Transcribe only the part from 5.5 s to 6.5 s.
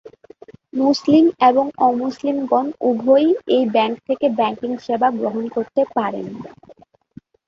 করতে পারেন।